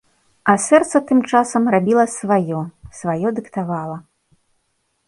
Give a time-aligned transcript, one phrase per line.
[0.53, 2.59] А сэрца тым часам рабіла сваё,
[3.03, 3.97] сваё дыктавала.